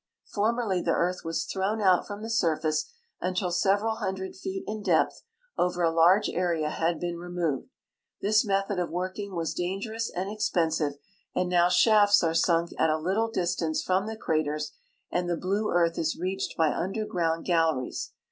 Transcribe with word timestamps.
Formerly 0.25 0.81
the 0.81 0.95
earth 0.95 1.19
was 1.23 1.45
thrown 1.45 1.79
out 1.79 2.07
from 2.07 2.23
the 2.23 2.29
surface 2.31 2.89
until 3.19 3.51
several 3.51 3.97
hundred 3.97 4.35
feet 4.35 4.63
in 4.65 4.81
depth 4.81 5.21
over 5.59 5.83
a 5.83 5.91
large 5.93 6.27
area 6.27 6.71
had 6.71 6.99
been 6.99 7.17
removed. 7.19 7.69
This 8.19 8.43
method 8.43 8.79
of 8.79 8.89
working 8.89 9.35
was 9.35 9.53
dan 9.53 9.79
gerous 9.79 10.09
and 10.15 10.27
expensive, 10.31 10.93
and 11.35 11.49
now 11.49 11.69
shafts 11.69 12.23
are 12.23 12.33
sunk 12.33 12.71
at 12.79 12.89
a 12.89 12.97
little 12.97 13.29
distance 13.29 13.83
from 13.83 14.07
the 14.07 14.17
craters 14.17 14.71
and 15.11 15.29
the 15.29 15.37
blue 15.37 15.69
earth 15.69 15.99
is 15.99 16.17
reached 16.19 16.57
by 16.57 16.71
underground 16.73 17.45
galleries. 17.45 18.11